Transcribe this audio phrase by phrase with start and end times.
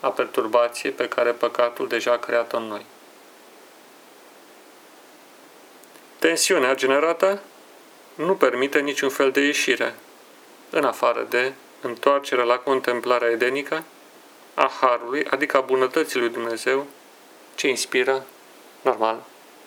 [0.00, 2.84] a perturbației pe care păcatul deja a creat-o în noi.
[6.18, 7.42] Tensiunea generată
[8.14, 9.94] nu permite niciun fel de ieșire,
[10.70, 13.84] în afară de întoarcerea la contemplarea edenică
[14.54, 16.86] a Harului, adică a bunătății lui Dumnezeu,
[17.54, 18.26] ce inspiră,
[18.82, 19.22] normal,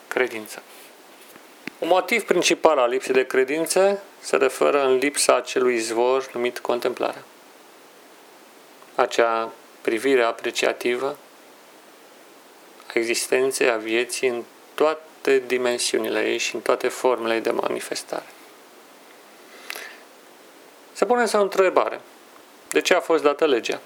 [0.07, 0.61] credința.
[1.79, 7.23] Un motiv principal al lipsei de credință se referă în lipsa acelui izvor numit contemplare.
[8.95, 9.52] Acea
[9.84, 11.18] privire apreciativă
[12.88, 18.25] a existenței, a vieții în toate dimensiunile ei și în toate formele de manifestare.
[20.94, 22.02] Se pune să o întrebare.
[22.70, 23.81] De ce a fost dată legea?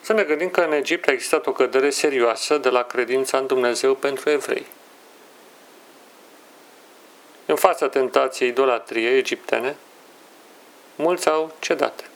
[0.00, 3.46] Să ne gândim că în Egipt a existat o cădere serioasă de la credința în
[3.46, 4.66] Dumnezeu pentru evrei.
[7.46, 9.76] În fața tentației idolatriei egiptene,
[10.96, 12.10] mulți au cedat.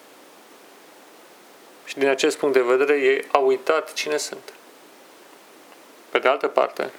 [1.86, 4.52] Și din acest punct de vedere, ei au uitat cine sunt.
[6.10, 6.90] Pe de altă parte,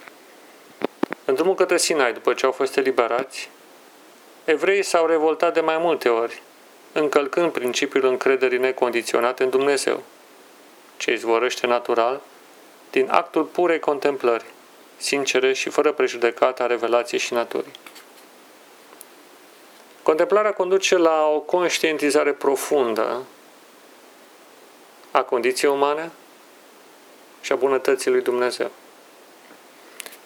[1.24, 3.50] în drumul către Sinai, după ce au fost eliberați,
[4.44, 6.42] evreii s-au revoltat de mai multe ori,
[6.92, 10.02] încălcând principiul încrederii necondiționate în Dumnezeu,
[10.96, 12.20] ce izvorăște natural
[12.90, 14.44] din actul purei contemplări,
[14.96, 17.72] sincere și fără prejudecată a revelației și naturii.
[20.02, 23.22] Contemplarea conduce la o conștientizare profundă
[25.10, 26.10] a condiției umane
[27.40, 28.70] și a bunătății lui Dumnezeu.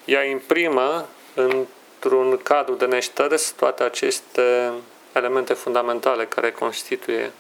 [0.05, 4.73] Ea imprimă într-un cadru de neștărs toate aceste
[5.13, 7.33] elemente fundamentale care constituie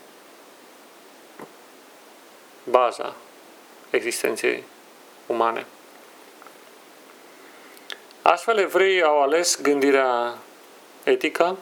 [2.65, 3.15] baza
[3.91, 4.65] existenței
[5.27, 5.67] umane.
[8.23, 10.39] Astfel, evreii au ales gândirea
[11.05, 11.57] etică,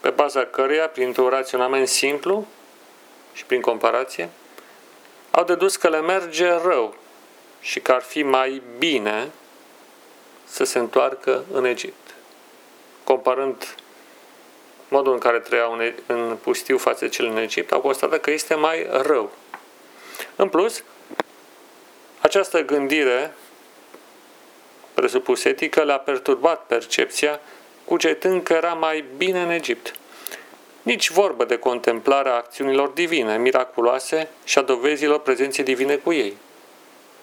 [0.00, 2.46] pe baza căreia, printr-un raționament simplu
[3.32, 4.30] și prin comparație,
[5.36, 6.94] au dedus că le merge rău
[7.60, 9.30] și că ar fi mai bine
[10.44, 12.14] să se întoarcă în Egipt.
[13.04, 13.74] Comparând
[14.88, 18.54] modul în care trăiau în pustiu față de cel în Egipt, au constatat că este
[18.54, 19.30] mai rău.
[20.36, 20.82] În plus,
[22.20, 23.34] această gândire
[24.94, 27.40] presupus etică le-a perturbat percepția,
[27.84, 29.94] cugetând că era mai bine în Egipt.
[30.84, 36.36] Nici vorbă de contemplarea acțiunilor divine, miraculoase și a dovezilor prezenței divine cu ei.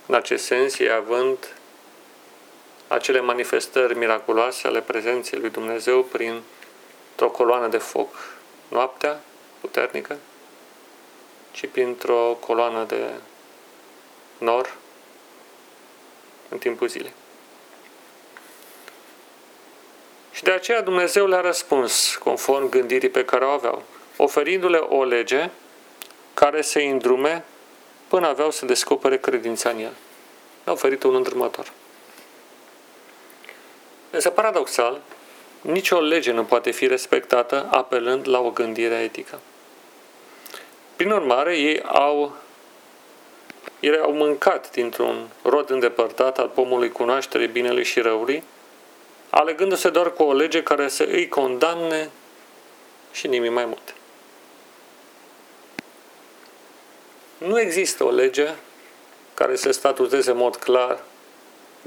[0.08, 1.56] În acest sens, ei având
[2.88, 6.42] acele manifestări miraculoase ale prezenței lui Dumnezeu prin
[7.20, 8.16] o coloană de foc
[8.68, 9.20] noaptea
[9.60, 10.18] puternică
[11.54, 13.10] și printr-o coloană de
[14.38, 14.76] nor
[16.50, 17.14] în timpul zilei.
[20.42, 23.84] Și de aceea Dumnezeu le-a răspuns conform gândirii pe care o aveau,
[24.18, 25.50] oferindu-le o lege
[26.34, 27.44] care să îndrume
[28.08, 29.94] până aveau să descopere credința în el.
[30.64, 31.72] Le-a oferit un îndrumător.
[34.10, 35.02] Însă, paradoxal,
[35.62, 39.40] nicio lege nu poate fi respectată apelând la o gândire etică.
[40.96, 42.36] Prin urmare, ei au,
[43.80, 48.44] ei au mâncat dintr-un rod îndepărtat al pomului cunoașterii binelui și răului,
[49.32, 52.10] alegându-se doar cu o lege care să îi condamne
[53.12, 53.96] și nimic mai mult.
[57.38, 58.50] Nu există o lege
[59.34, 61.04] care să statuteze în mod clar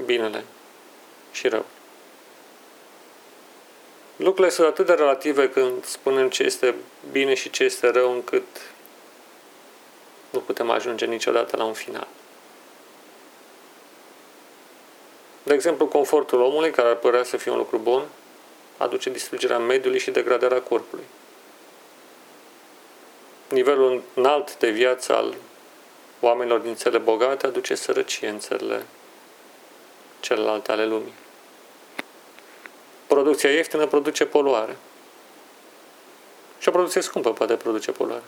[0.05, 0.45] binele
[1.31, 1.65] și rău.
[4.15, 6.75] Lucrurile sunt atât de relative când spunem ce este
[7.11, 8.43] bine și ce este rău, încât
[10.29, 12.07] nu putem ajunge niciodată la un final.
[15.45, 18.03] De exemplu, confortul omului, care ar părea să fie un lucru bun,
[18.77, 21.05] aduce distrugerea mediului și degradarea corpului.
[23.49, 25.35] Nivelul înalt de viață al
[26.19, 28.85] oamenilor din țările bogate aduce sărăcie în țările
[30.19, 31.13] celelalte ale lumii.
[33.07, 34.77] Producția ieftină produce poluare.
[36.59, 38.23] Și o producție scumpă poate produce poluare,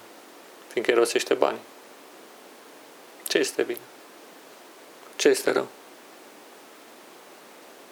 [0.68, 1.60] fiindcă irosește bani.
[3.28, 3.80] Ce este bine?
[5.16, 5.68] Ce este rău?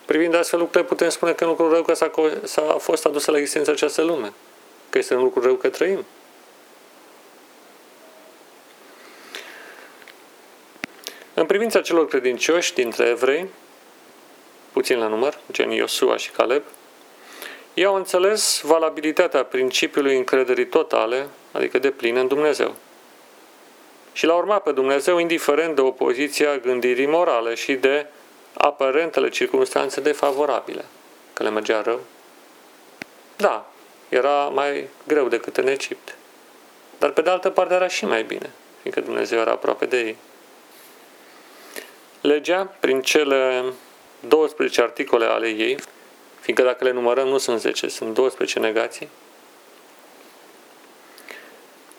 [0.06, 2.12] Privind astfel lucrurile, putem spune că e un lucru rău că s-a,
[2.44, 4.34] s-a fost adusă la existență această lume.
[4.90, 6.06] Că este un lucru rău că trăim.
[11.34, 13.48] În privința celor credincioși dintre evrei,
[14.72, 16.63] puțin la număr, gen Iosua și Caleb,
[17.74, 22.75] ei au înțeles valabilitatea principiului încrederii totale, adică de plină în Dumnezeu.
[24.13, 28.06] Și l-a urmat pe Dumnezeu indiferent de opoziția gândirii morale și de
[28.57, 30.86] aparentele circunstanțe defavorabile.
[31.34, 32.00] Că le mergea rău?
[33.36, 33.72] Da,
[34.10, 36.16] era mai greu decât în Egipt.
[37.00, 38.50] Dar pe de altă parte era și mai bine,
[38.81, 40.18] fiindcă Dumnezeu era aproape de ei.
[42.22, 43.63] Legea, prin cele
[44.19, 45.78] 12 articole ale ei,
[46.40, 49.10] fiindcă dacă le numărăm nu sunt 10, sunt 12 negații,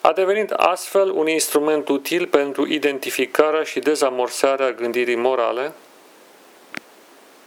[0.06, 5.72] a devenit astfel un instrument util pentru identificarea și dezamorsarea gândirii morale,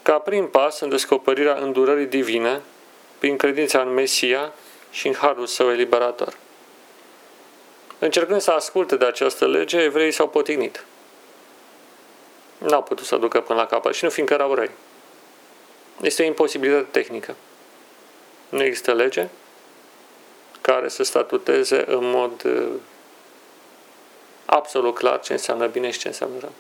[0.10, 2.62] ca prin pas în descoperirea îndurării divine,
[3.18, 4.54] prin credința în Mesia
[4.92, 6.38] și în harul său eliberator.
[8.00, 10.86] Încercând să asculte de această lege, evreii s-au potignit.
[12.58, 14.70] N-au putut să ducă până la capăt și nu fiindcă erau răi.
[16.02, 17.36] Este o imposibilitate tehnică.
[18.50, 19.28] Nu există lege
[20.62, 22.68] care să statuteze în mod uh,
[24.46, 26.54] absolut clar ce înseamnă bine și ce înseamnă rău.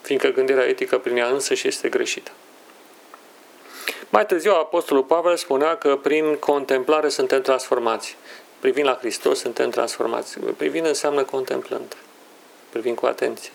[0.00, 2.30] Fiindcă gândirea etică prin ea însă și este greșită.
[4.08, 8.16] Mai târziu, Apostolul Pavel spunea că prin contemplare suntem transformați.
[8.58, 10.38] Privind la Hristos suntem transformați.
[10.38, 11.96] Privind înseamnă contemplând.
[12.68, 13.52] Privind cu atenție.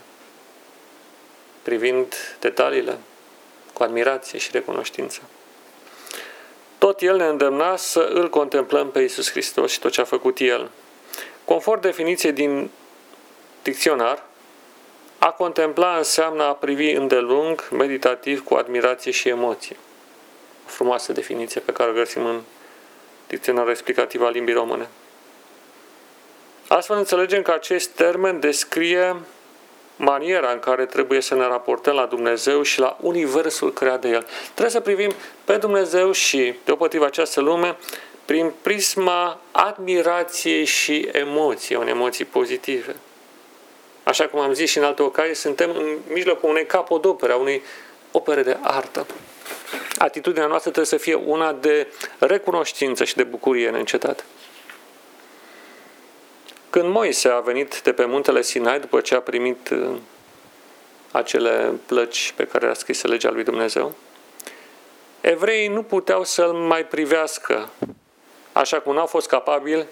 [1.61, 2.97] Privind detaliile
[3.73, 5.21] cu admirație și recunoștință.
[6.77, 10.39] Tot El ne îndemna să îl contemplăm pe Iisus Hristos și tot ce a făcut
[10.39, 10.69] El.
[11.45, 12.69] Conform definiției din
[13.63, 14.23] dicționar,
[15.25, 19.75] a contempla înseamnă a privi îndelung, meditativ, cu admirație și emoție.
[20.65, 22.41] O frumoasă definiție pe care o găsim în
[23.27, 24.87] dicționarul explicativ al limbii române.
[26.67, 29.15] Astfel înțelegem că acest termen descrie
[29.95, 34.25] maniera în care trebuie să ne raportăm la Dumnezeu și la universul creat de El.
[34.43, 35.11] Trebuie să privim
[35.43, 37.77] pe Dumnezeu și deopotrivă această lume
[38.25, 42.95] prin prisma admirației și emoției, unei emoții pozitive.
[44.05, 47.61] Așa cum am zis și în alte ocazii, suntem în mijlocul unei capodopere, a unei
[48.11, 49.05] opere de artă.
[49.97, 51.87] Atitudinea noastră trebuie să fie una de
[52.19, 54.23] recunoștință și de bucurie neîncetată.
[56.69, 59.95] Când Moise a venit de pe muntele Sinai, după ce a primit uh,
[61.11, 63.95] acele plăci pe care a scris legea lui Dumnezeu,
[65.21, 67.69] evreii nu puteau să-l mai privească
[68.51, 69.85] așa cum n-au fost capabili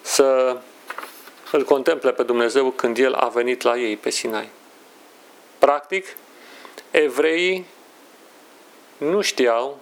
[0.00, 0.56] să
[1.52, 4.48] îl contemple pe Dumnezeu când El a venit la ei pe Sinai.
[5.58, 6.16] Practic,
[6.90, 7.66] evreii
[8.96, 9.78] nu știau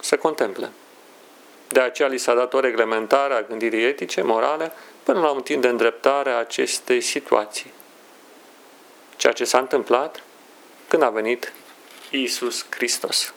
[0.00, 0.70] să contemple.
[1.68, 4.72] De aceea li s-a dat o reglementare a gândirii etice, morale,
[5.02, 7.72] până la un timp de îndreptare a acestei situații.
[9.16, 10.22] Ceea ce s-a întâmplat
[10.88, 11.52] când a venit
[12.10, 13.34] Iisus Hristos.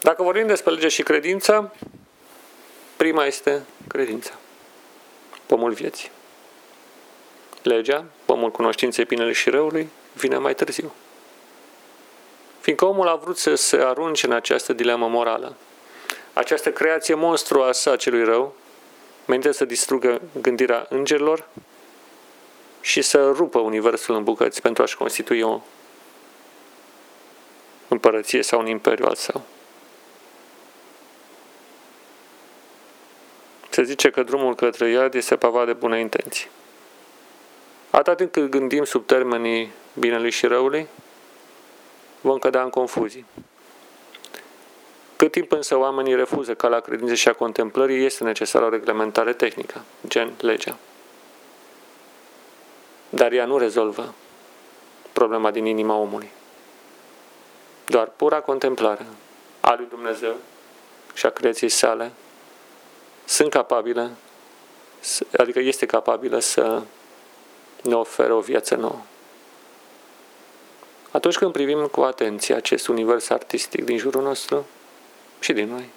[0.00, 1.72] Dacă vorbim despre lege și credință,
[3.04, 4.30] prima este credința.
[5.46, 6.10] Pomul vieții.
[7.62, 10.92] Legea, pomul cunoștinței binelui și răului, vine mai târziu.
[12.60, 15.56] Fiindcă omul a vrut să se arunce în această dilemă morală
[16.32, 18.54] această creație monstruoasă a celui rău
[19.26, 21.48] menită să distrugă gândirea îngerilor
[22.80, 25.60] și să rupă universul în bucăți pentru a-și constitui o
[27.88, 29.44] împărăție sau un imperiu al său.
[33.82, 36.48] Zice că drumul către iad este pavat de bune intenții.
[37.90, 40.86] Atât timp cât gândim sub termenii binelui și răului,
[42.20, 43.24] vom cădea în confuzii.
[45.16, 49.84] Cât timp însă oamenii refuză calea credinței și a contemplării, este necesară o reglementare tehnică,
[50.06, 50.76] gen legea.
[53.08, 54.14] Dar ea nu rezolvă
[55.12, 56.30] problema din inima omului.
[57.86, 59.06] Doar pura contemplare
[59.60, 60.34] a lui Dumnezeu
[61.14, 62.12] și a creației sale
[63.24, 64.10] sunt capabile,
[65.36, 66.82] adică este capabilă să
[67.82, 69.02] ne ofere o viață nouă.
[71.10, 74.66] Atunci când privim cu atenție acest univers artistic din jurul nostru,
[75.44, 75.88] și din noi.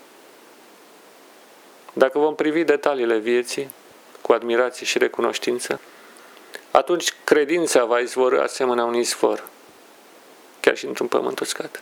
[1.94, 3.70] Dacă vom privi detaliile vieții
[4.22, 5.80] cu admirație și recunoștință,
[6.72, 9.48] atunci credința va izvorâ asemenea un izvor,
[10.60, 11.82] chiar și într-un pământ uscat.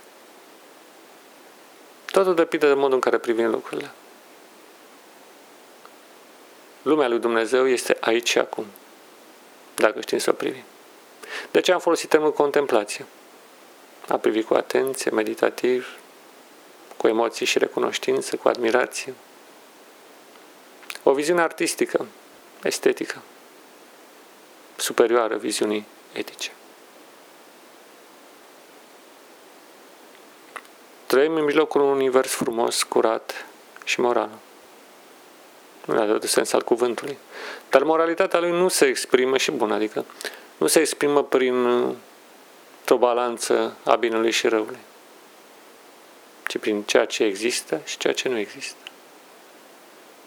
[2.06, 3.92] Totul depinde de modul în care privim lucrurile.
[6.86, 8.66] Lumea lui Dumnezeu este aici și acum,
[9.76, 10.64] dacă știm să o privim.
[11.52, 13.06] De ce am folosit termenul contemplație?
[14.08, 15.98] A privi cu atenție, meditativ,
[16.98, 19.14] cu emoții și recunoștință, cu admirație.
[21.04, 22.06] O viziune artistică,
[22.64, 23.22] estetică,
[24.76, 26.52] superioară viziunii etice.
[31.06, 33.46] Trăim în mijlocul unui univers frumos, curat
[33.84, 34.30] și moral.
[35.86, 37.18] Nu în de sens al cuvântului.
[37.70, 40.06] Dar moralitatea lui nu se exprimă și bun, adică
[40.58, 41.66] nu se exprimă prin
[42.90, 44.80] o balanță a binelui și răului
[46.48, 48.84] ci prin ceea ce există și ceea ce nu există.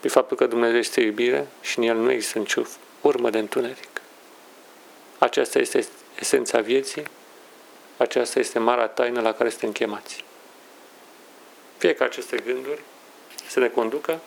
[0.01, 2.63] pe faptul că Dumnezeu este iubire și în El nu există nicio
[3.01, 4.01] urmă de întuneric.
[5.19, 5.87] Aceasta este
[6.19, 7.03] esența vieții,
[7.97, 10.25] aceasta este marea taină la care suntem chemați.
[11.77, 12.83] Fie ca aceste gânduri
[13.49, 14.21] să ne conducă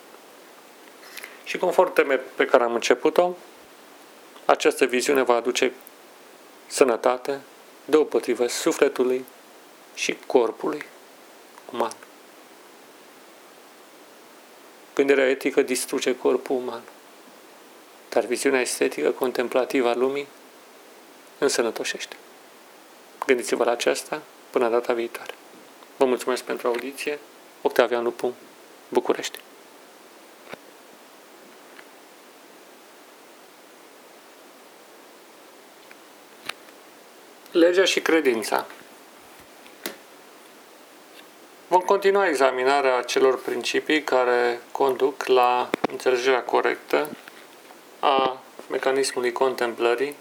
[1.51, 3.33] și conform temei pe care am început-o,
[4.45, 5.73] această viziune va aduce
[6.67, 7.39] sănătate
[7.85, 9.25] deopotrivă sufletului
[9.93, 10.85] și corpului
[11.73, 11.93] uman.
[14.95, 16.81] Gândirea etică distruge corpul uman,
[18.09, 20.27] dar viziunea estetică contemplativă a lumii
[21.37, 22.15] însănătoșește.
[23.25, 25.33] Gândiți-vă la aceasta până data viitoare.
[25.97, 27.19] Vă mulțumesc pentru audiție.
[27.61, 28.33] Octavian Lupu,
[28.89, 29.39] București.
[37.51, 38.65] Legea și credința
[41.67, 47.09] Vom continua examinarea celor principii care conduc la înțelegerea corectă
[47.99, 50.15] a mecanismului contemplării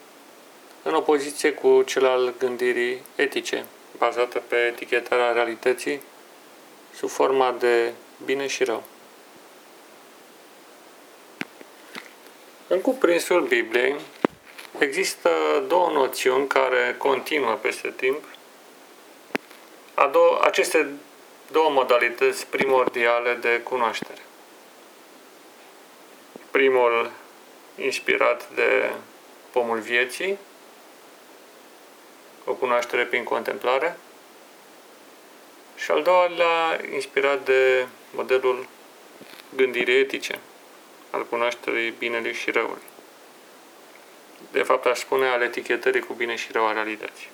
[0.82, 3.64] în opoziție cu cel al gândirii etice,
[3.98, 6.00] bazată pe etichetarea realității
[6.94, 7.92] sub forma de
[8.24, 8.82] bine și rău.
[12.66, 13.96] În cuprinsul Bibliei
[14.80, 15.30] există
[15.66, 18.24] două noțiuni care continuă peste timp.
[19.94, 20.88] A două, aceste
[21.50, 24.20] două modalități primordiale de cunoaștere.
[26.50, 27.10] Primul
[27.76, 28.90] inspirat de
[29.50, 30.38] pomul vieții,
[32.44, 33.98] o cunoaștere prin contemplare,
[35.76, 38.66] și al doilea inspirat de modelul
[39.56, 40.38] gândirii etice,
[41.10, 42.88] al cunoașterii binelui și răului.
[44.52, 47.28] De fapt, aș spune al etichetării cu bine și rău a realității.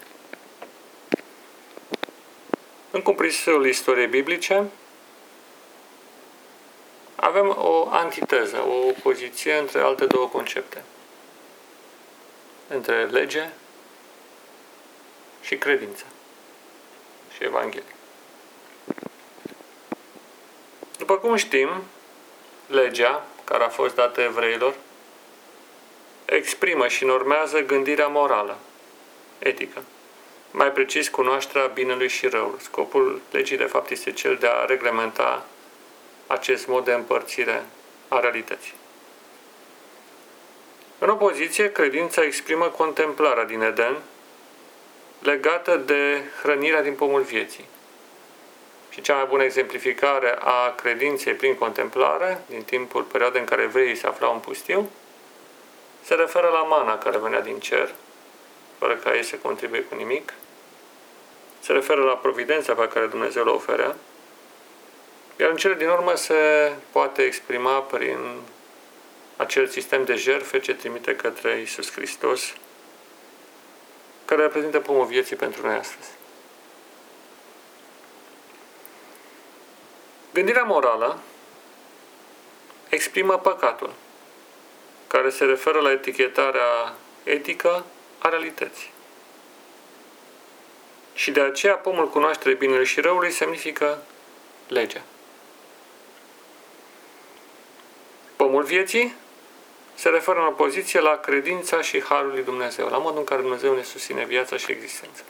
[2.91, 4.65] În cuprinsul istoriei biblice
[7.17, 10.83] avem o antiteză, o opoziție între alte două concepte.
[12.69, 13.49] Între lege
[15.43, 16.05] și credință
[17.37, 17.95] și Evanghelie.
[20.99, 21.69] După cum știm,
[22.67, 24.75] legea, care a fost dată evreilor,
[26.27, 28.59] exprimă și normează gândirea morală,
[29.39, 29.83] etică
[30.57, 32.61] mai precis cunoașterea binelui și răului.
[32.61, 35.47] Scopul legii, de fapt, este cel de a reglementa
[36.27, 37.65] acest mod de împărțire
[38.09, 38.75] a realității.
[40.99, 43.97] În opoziție, credința exprimă contemplarea din Eden,
[45.23, 47.65] legată de hrănirea din pomul vieții.
[48.91, 53.97] Și cea mai bună exemplificare a credinței prin contemplare, din timpul perioadei în care evreii
[53.97, 54.91] se aflau în pustiu,
[56.07, 57.95] se referă la mana care venea din cer,
[58.79, 60.33] fără ca ei să contribuie cu nimic,
[61.61, 63.97] se referă la providența pe care Dumnezeu le oferea,
[65.37, 68.19] iar în cele din urmă se poate exprima prin
[69.37, 72.55] acel sistem de jertfe ce trimite către Isus Hristos,
[74.25, 76.09] care reprezintă pomul vieții pentru noi astăzi.
[80.33, 81.19] Gândirea morală
[82.89, 83.93] exprimă păcatul,
[85.07, 87.85] care se referă la etichetarea etică
[88.19, 88.91] a realității.
[91.15, 94.03] Și de aceea pomul cunoaștere binelui și răului semnifică
[94.69, 95.03] legea.
[98.37, 99.15] Pomul vieții
[99.95, 103.75] se referă în opoziție la credința și harul lui Dumnezeu, la modul în care Dumnezeu
[103.75, 105.23] ne susține viața și existența.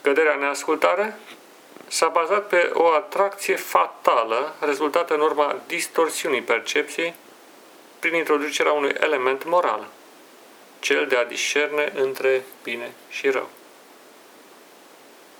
[0.00, 1.18] Căderea neascultare
[1.86, 7.14] s-a bazat pe o atracție fatală rezultată în urma distorsiunii percepției
[8.00, 9.88] prin introducerea unui element moral–
[10.80, 13.48] cel de a discerne între bine și rău.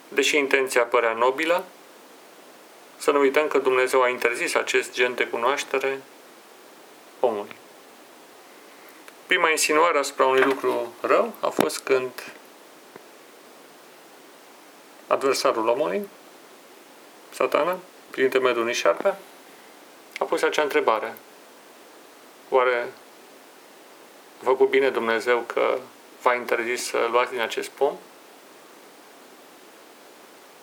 [0.09, 1.65] Deși intenția părea nobilă,
[2.97, 6.03] să nu uităm că Dumnezeu a interzis acest gen de cunoaștere
[7.21, 7.57] omului.
[9.27, 12.11] Prima insinuare asupra unui lucru rău a fost când
[15.07, 16.09] adversarul omului,
[17.31, 17.79] satana,
[18.11, 19.15] prin intermediul unui șarpe,
[20.19, 21.15] a pus acea întrebare.
[22.53, 22.93] Oare
[24.41, 25.79] a făcut bine Dumnezeu că
[26.23, 27.97] v-a interzis să luați din acest pom?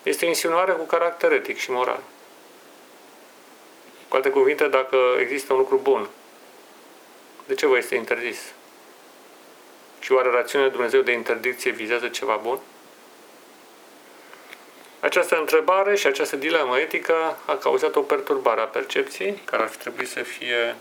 [0.03, 2.01] Este o insinuare cu caracter etic și moral.
[4.07, 6.09] Cu alte cuvinte, dacă există un lucru bun,
[7.45, 8.53] de ce vă este interzis?
[9.99, 12.59] Și oare rațiunea Dumnezeu de interdicție vizează ceva bun?
[14.99, 19.77] Această întrebare și această dilemă etică a cauzat o perturbare a percepției, care ar fi
[19.77, 20.75] trebuit să fie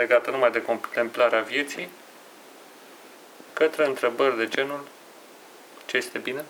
[0.00, 1.88] legată numai de contemplarea vieții,
[3.52, 4.80] către întrebări de genul
[5.86, 6.44] ce este bine?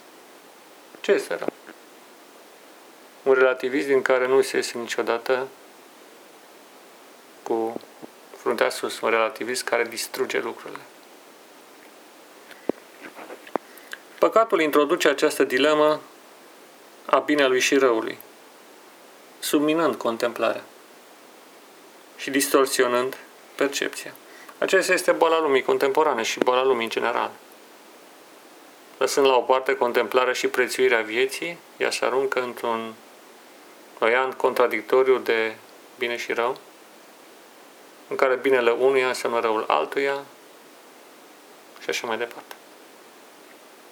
[1.01, 1.53] Ce este rău?
[3.23, 5.49] Un relativism din care nu se iese niciodată
[7.43, 7.81] cu
[8.37, 10.81] fruntea sus, un relativist care distruge lucrurile.
[14.19, 16.01] Păcatul introduce această dilemă
[17.07, 18.19] a binelui și răului,
[19.39, 20.63] subminând contemplarea
[22.17, 23.17] și distorsionând
[23.65, 24.15] percepția.
[24.59, 27.31] Aceasta este boala lumii contemporane și boala lumii în general.
[28.99, 32.95] Lăsând la o parte contemplarea și prețuirea vieții, ea se aruncă într-un
[33.99, 35.55] oian contradictoriu de
[35.99, 36.57] bine și rău,
[38.09, 40.25] în care binele unuia înseamnă răul altuia
[41.83, 42.55] și așa mai departe.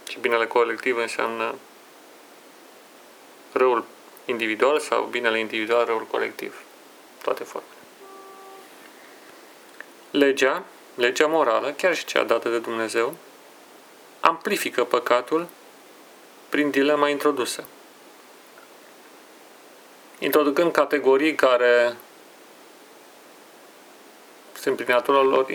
[0.09, 1.55] Și binele colectiv înseamnă
[3.53, 3.85] răul
[4.25, 6.63] individual sau binele individual, răul colectiv.
[7.23, 7.78] Toate formele.
[10.11, 13.15] Legea, legea morală, chiar și cea dată de Dumnezeu,
[14.21, 15.47] amplifică păcatul
[16.49, 17.65] prin dilema introdusă.
[20.19, 21.97] Introducând categorii care
[24.53, 25.47] sunt prin natura lor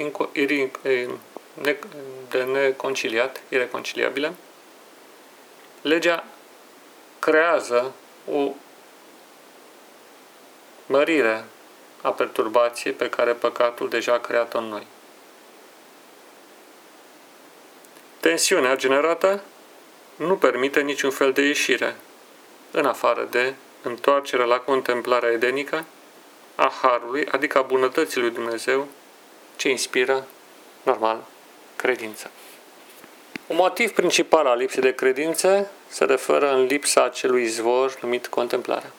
[2.30, 4.34] de neconciliat, ireconciliabile,
[5.82, 6.24] legea
[7.20, 7.94] creează
[8.32, 8.52] o
[10.86, 11.46] mărire
[12.04, 14.88] a perturbației pe care păcatul deja a creat-o în noi.
[18.20, 19.44] Tensiunea generată
[20.16, 21.96] nu permite niciun fel de ieșire,
[22.72, 25.86] în afară de întoarcerea la contemplarea edenică
[26.56, 28.88] a Harului, adică a bunătății lui Dumnezeu,
[29.56, 30.28] ce inspiră,
[30.84, 31.24] normal,
[31.76, 32.30] credința.
[33.48, 38.92] Un motiv principal al lipsei de credință se referă în lipsa acelui izvor numit contemplarea.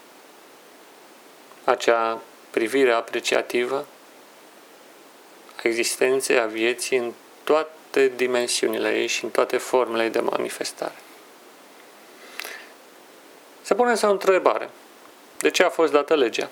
[1.64, 2.20] Acea
[2.54, 3.87] privire apreciativă
[5.56, 7.12] a existenței, a vieții în
[7.44, 10.94] toate dimensiunile ei și în toate formele de manifestare.
[13.62, 14.70] Se pune însă o întrebare.
[15.38, 16.50] De ce a fost dată legea?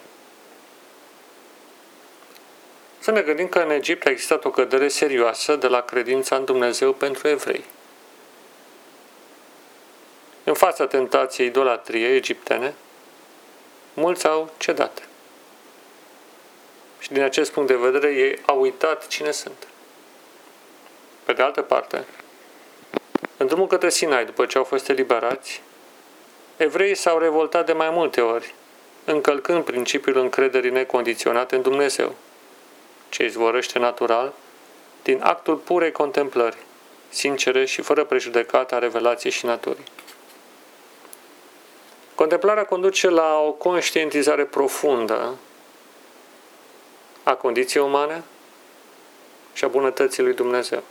[2.98, 6.44] Să ne gândim că în Egipt a existat o cădere serioasă de la credința în
[6.44, 7.64] Dumnezeu pentru evrei.
[10.44, 12.74] În fața tentației idolatriei egiptene,
[13.94, 15.06] mulți au cedat.
[17.02, 19.68] Și din acest punct de vedere, ei au uitat cine sunt.
[21.24, 22.04] Pe de altă parte,
[23.36, 25.62] în drumul către Sinai, după ce au fost eliberați,
[26.56, 28.54] evreii s-au revoltat de mai multe ori,
[29.04, 32.14] încălcând principiul încrederii necondiționate în Dumnezeu,
[33.08, 34.32] ce izvorăște natural
[35.02, 36.56] din actul purei contemplări,
[37.08, 39.84] sincere și fără prejudecată a revelației și naturii.
[42.14, 45.34] Contemplarea conduce la o conștientizare profundă
[47.22, 48.22] a condiției umane
[49.52, 50.82] și a bunătății lui Dumnezeu.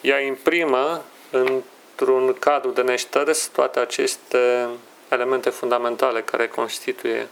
[0.00, 4.68] Ea imprimă într-un cadru de neștărs toate aceste
[5.08, 7.28] elemente fundamentale care constituie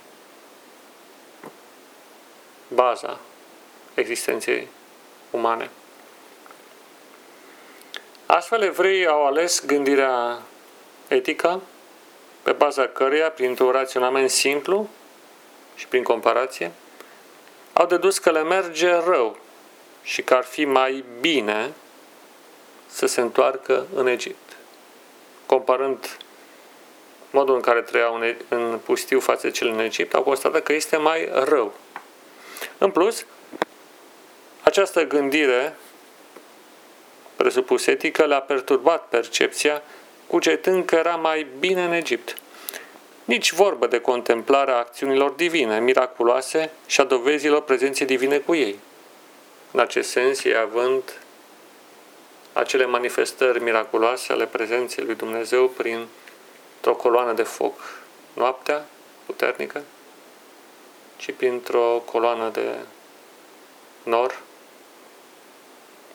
[2.68, 3.18] baza
[3.94, 4.68] existenței
[5.30, 5.70] umane.
[8.26, 10.42] Astfel, evreii au ales gândirea
[11.08, 11.60] etică,
[12.42, 14.88] pe baza căreia, printr-un raționament simplu
[15.74, 16.72] și prin comparație,
[17.78, 19.36] au dedus că le merge rău
[20.02, 21.72] și că ar fi mai bine
[22.86, 24.56] să se întoarcă în Egipt.
[25.46, 26.18] Comparând
[27.30, 30.96] modul în care trăiau în pustiu față de cel în Egipt, au constatat că este
[30.96, 31.74] mai rău.
[32.78, 33.24] În plus,
[34.62, 35.76] această gândire
[37.36, 39.82] presupus etică le-a perturbat percepția,
[40.26, 42.36] cugetând că era mai bine în Egipt.
[43.28, 48.78] Nici vorbă de contemplarea acțiunilor divine, miraculoase și a dovezilor prezenței divine cu ei.
[49.70, 51.02] În acest sens, ei având
[52.52, 56.06] acele manifestări miraculoase ale prezenței lui Dumnezeu prin
[56.84, 58.86] o coloană de foc noaptea
[59.26, 59.82] puternică,
[61.16, 62.74] ci printr-o coloană de
[64.02, 64.40] nor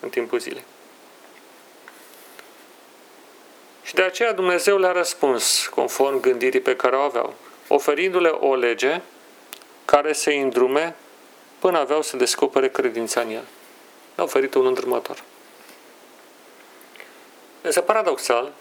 [0.00, 0.64] în timpul zilei.
[3.84, 7.34] Și de aceea Dumnezeu le-a răspuns conform gândirii pe care o aveau,
[7.68, 9.00] oferindu-le o lege
[9.84, 10.94] care să îi îndrume
[11.58, 13.44] până aveau să descopere credința în el.
[14.14, 15.22] Le-a oferit un îndrumător.
[17.60, 18.52] Însă, paradoxal,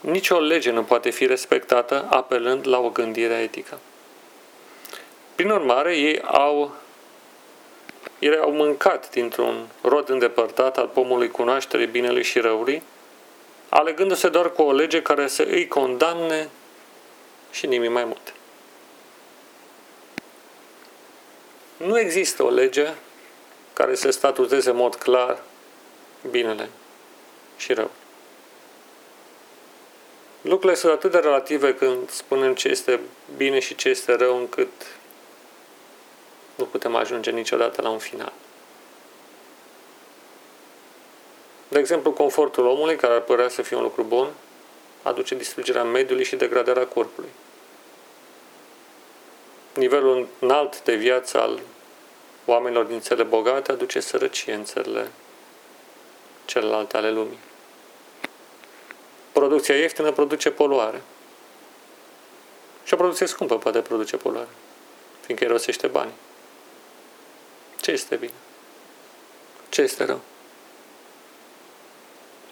[0.00, 3.78] nicio lege nu poate fi respectată apelând la o gândire etică.
[5.34, 6.74] Prin urmare, ei au,
[8.18, 12.82] ei au mâncat dintr-un rod îndepărtat al pomului cunoașterii binelui și răului,
[13.74, 16.48] alegându-se doar cu o lege care să îi condamne
[17.50, 18.34] și nimic mai mult.
[21.76, 22.94] Nu există o lege
[23.72, 25.42] care să statuteze în mod clar
[26.30, 26.68] binele
[27.56, 27.90] și rău.
[30.40, 33.00] Lucrurile sunt atât de relative când spunem ce este
[33.36, 34.70] bine și ce este rău, încât
[36.54, 38.32] nu putem ajunge niciodată la un final.
[41.72, 44.28] De exemplu, confortul omului, care ar părea să fie un lucru bun,
[45.02, 47.28] aduce distrugerea mediului și degradarea corpului.
[49.74, 51.60] Nivelul înalt de viață al
[52.44, 55.10] oamenilor din țările bogate aduce sărăcie în țările
[56.44, 57.38] celelalte ale lumii.
[59.32, 61.02] Producția ieftină produce poluare.
[62.84, 64.48] Și o producție scumpă poate produce poluare,
[65.20, 66.12] fiindcă irosește bani.
[67.80, 68.32] Ce este bine?
[69.68, 70.20] Ce este rău?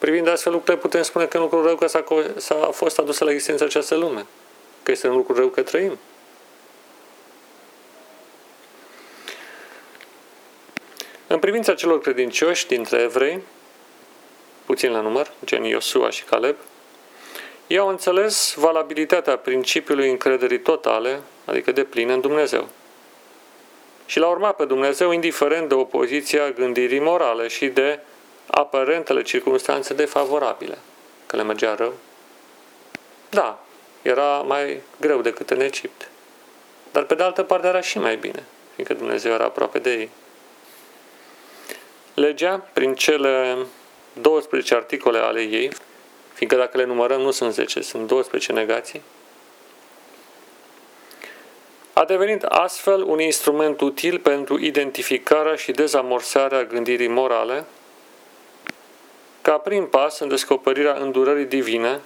[0.00, 2.04] Privind astfel lucrurile, putem spune că un lucru rău că s-a,
[2.36, 4.26] s-a fost adusă la existența această lume.
[4.82, 5.98] Că este un lucru rău că trăim.
[11.26, 13.40] În privința celor credincioși dintre evrei,
[14.66, 16.56] puțin la număr, gen Iosua și Caleb,
[17.66, 22.68] ei au înțeles valabilitatea principiului încrederii totale, adică de plină în Dumnezeu.
[24.06, 27.98] Și l-a urmat pe Dumnezeu indiferent de opoziția gândirii morale și de
[28.50, 30.78] aparentele circunstanțe defavorabile,
[31.26, 31.92] că le mergea rău.
[33.30, 33.64] Da,
[34.02, 36.10] era mai greu decât în Egipt.
[36.92, 40.10] Dar pe de altă parte era și mai bine, fiindcă Dumnezeu era aproape de ei.
[42.14, 43.56] Legea, prin cele
[44.12, 45.70] 12 articole ale ei,
[46.32, 49.02] fiindcă dacă le numărăm nu sunt 10, sunt 12 negații,
[51.92, 57.64] a devenit astfel un instrument util pentru identificarea și dezamorsarea gândirii morale,
[59.42, 62.00] ca prin pas în descoperirea îndurării divine,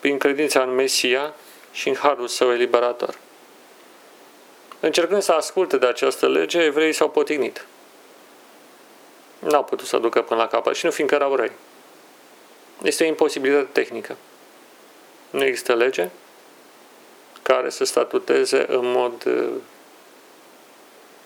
[0.00, 1.34] prin credința în Mesia
[1.72, 3.18] și în harul său eliberator.
[4.80, 7.66] Încercând să asculte de această lege, evreii s-au potignit.
[9.38, 11.52] N-au putut să ducă până la capăt și nu fiindcă erau răi.
[12.82, 14.16] Este o imposibilitate tehnică.
[15.30, 16.08] Nu există lege
[17.42, 19.48] care să statuteze în mod uh,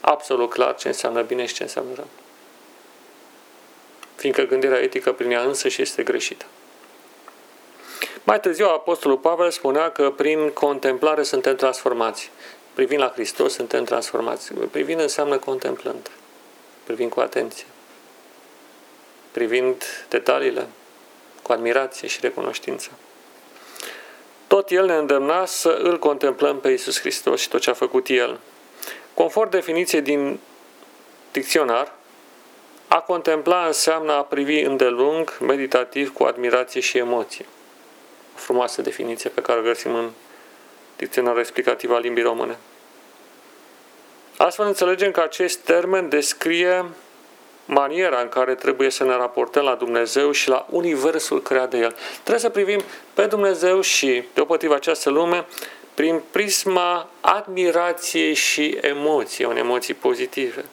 [0.01, 2.07] absolut clar ce înseamnă bine și ce înseamnă rău.
[4.17, 6.45] Fiindcă gândirea etică prin ea însă și este greșită.
[8.23, 12.31] Mai târziu, Apostolul Pavel spunea că prin contemplare suntem transformați.
[12.75, 14.53] Privind la Hristos suntem transformați.
[14.53, 16.11] Privind înseamnă contemplând.
[16.85, 17.67] Privind cu atenție.
[19.31, 20.67] Privind detaliile,
[21.43, 22.91] cu admirație și recunoștință.
[24.47, 28.09] Tot El ne îndemna să îl contemplăm pe Iisus Hristos și tot ce a făcut
[28.09, 28.39] El.
[29.15, 30.39] Conform definiției din
[31.33, 31.93] dicționar,
[32.89, 37.45] a contempla înseamnă a privi îndelung, meditativ, cu admirație și emoție.
[38.35, 40.11] O frumoasă definiție pe care o găsim în
[40.97, 42.57] dicționarul explicativ al limbii române.
[44.37, 46.85] Astfel înțelegem că acest termen descrie
[47.65, 51.95] maniera în care trebuie să ne raportăm la Dumnezeu și la Universul creat de El.
[52.13, 52.83] Trebuie să privim
[53.15, 55.47] pe Dumnezeu și, deopotrivă această lume,
[55.95, 60.65] prin prisma admirației și emoției, în emoții pozitive.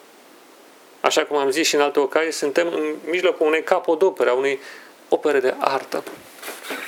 [1.04, 4.60] Așa cum am zis și în alte ocazii, suntem în mijlocul unei capodopere, a unei
[5.08, 6.02] opere de artă.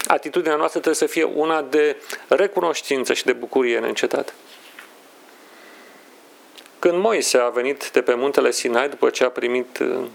[0.07, 1.97] Atitudinea noastră trebuie să fie una de
[2.29, 4.33] recunoștință și de bucurie neîncetată.
[6.79, 10.07] Când Moise a venit de pe muntele Sinai, după ce a primit uh,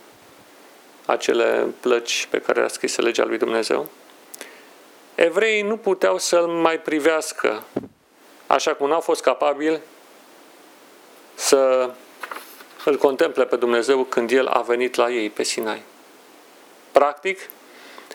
[1.05, 3.89] acele plăci pe care a scris legea lui Dumnezeu,
[5.15, 7.63] evreii nu puteau să-l mai privească
[8.47, 9.79] așa cum n-au fost capabili
[11.33, 11.89] să
[12.86, 15.82] îl contemple pe Dumnezeu când El a venit la ei pe Sinai.
[16.91, 17.39] Practic,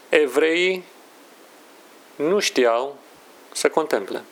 [0.09, 0.85] evreii
[2.17, 2.97] nu știau
[3.53, 4.23] să contemple.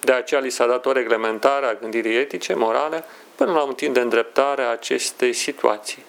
[0.00, 3.04] De aceea li s-a dat o reglementare a gândirii etice, morale,
[3.34, 6.04] până la un timp de îndreptare a acestei situații.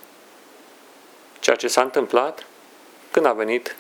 [1.40, 2.46] Ceea ce s-a întâmplat
[3.12, 3.76] când a venit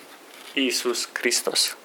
[0.53, 1.77] Iisus Hristos.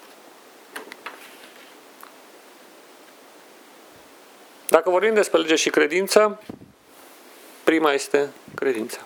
[4.67, 6.39] Dacă vorbim despre lege și credință,
[7.63, 8.99] prima este credința.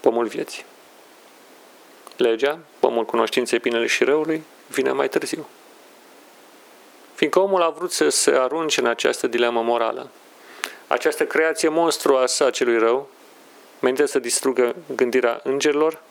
[0.00, 0.64] Pomul vieții.
[2.16, 5.46] Legea, pomul cunoștinței binele și răului, vine mai târziu.
[7.14, 10.10] Fiindcă omul a vrut să se arunce în această dilemă morală
[10.92, 13.08] această creație monstruoasă a celui rău,
[13.80, 16.02] menită să distrugă gândirea îngerilor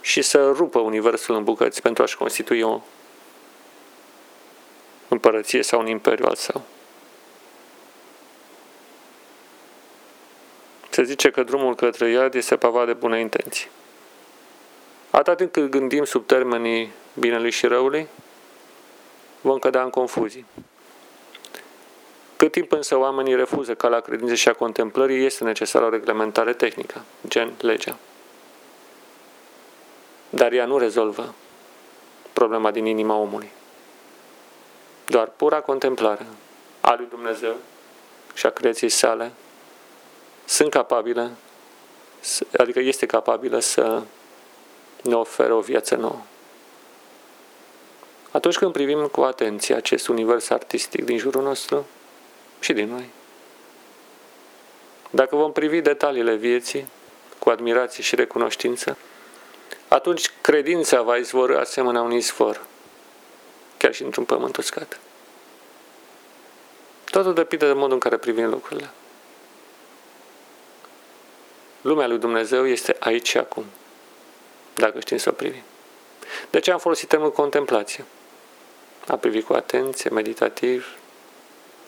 [0.00, 2.80] și să rupă universul în bucăți pentru a-și constitui o
[5.08, 6.62] împărăție sau un imperiu al său.
[10.96, 13.68] Se zice că drumul către iad este pavat de bune intenții.
[15.10, 18.06] Atât timp cât gândim sub termenii binelui și răului,
[19.40, 20.46] vom cădea în confuzii.
[22.36, 27.04] Cât timp însă oamenii refuză calea credinței și a contemplării, este necesară o reglementare tehnică,
[27.28, 27.96] gen legea.
[30.30, 31.34] Dar ea nu rezolvă
[32.32, 33.50] problema din inima omului.
[35.06, 36.26] Doar pura contemplare
[36.80, 37.54] a lui Dumnezeu
[38.34, 39.32] și a creației sale
[40.46, 41.30] sunt capabile,
[42.56, 44.02] adică este capabilă să
[45.02, 46.20] ne oferă o viață nouă.
[48.30, 51.86] Atunci când privim cu atenție acest univers artistic din jurul nostru
[52.60, 53.10] și din noi,
[55.10, 56.88] dacă vom privi detaliile vieții
[57.38, 58.96] cu admirație și recunoștință,
[59.88, 62.64] atunci credința va izvorâ asemenea un izvor,
[63.78, 65.00] chiar și într-un pământ uscat.
[67.04, 68.90] Totul depinde de modul în care privim lucrurile.
[71.86, 73.64] Lumea lui Dumnezeu este aici și acum,
[74.74, 75.62] dacă știm să o privim.
[76.50, 78.04] De ce am folosit termenul contemplație?
[79.06, 80.96] A privi cu atenție, meditativ,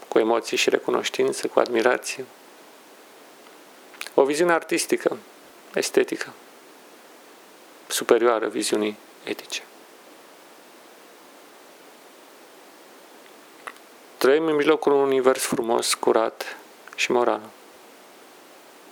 [0.08, 2.24] cu emoții și recunoștință, cu admirație.
[4.14, 5.16] O viziune artistică,
[5.74, 6.32] estetică,
[7.86, 9.62] superioară viziunii etice.
[14.16, 16.56] Trăim în mijlocul unui univers frumos, curat
[16.94, 17.50] și moral.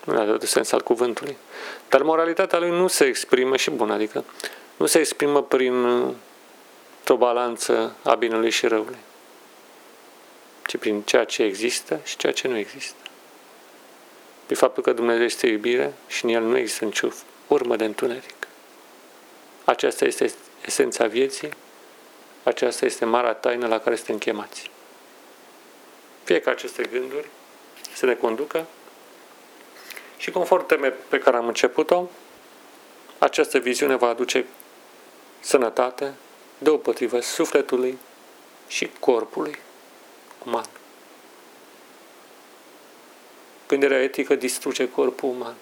[0.07, 1.37] Nu e de sens al cuvântului.
[1.89, 4.25] Dar moralitatea lui nu se exprimă și bun, adică
[4.77, 5.85] nu se exprimă prin
[7.09, 8.99] o balanță a binelui și răului,
[10.67, 13.01] ci prin ceea ce există și ceea ce nu există.
[14.47, 17.09] Pe faptul că Dumnezeu este iubire și în El nu există nicio
[17.47, 18.47] urmă de întuneric.
[19.65, 20.33] Aceasta este
[20.67, 21.49] esența vieții,
[22.43, 24.71] aceasta este marea taină la care suntem chemați.
[26.25, 27.29] Fie ca aceste gânduri
[27.93, 28.67] să ne conducă
[30.27, 32.09] și conform temei pe care am început-o,
[33.19, 34.47] această viziune va aduce
[35.41, 36.15] sănătate,
[36.59, 37.99] deopotrivă sufletului
[38.67, 39.59] și corpului
[40.47, 40.65] uman.
[43.69, 45.55] Gândirea etică distruge corpul uman,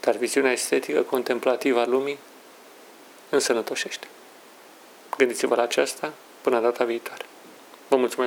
[0.00, 2.18] dar viziunea estetică contemplativă a lumii
[3.28, 4.06] însănătoșește.
[5.16, 7.24] Gândiți-vă la aceasta până data viitoare.
[7.88, 8.22] Vă mulțumesc